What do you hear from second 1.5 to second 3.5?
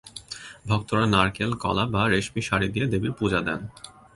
কলা বা রেশমি শাড়ি দিয়ে দেবীর পূজা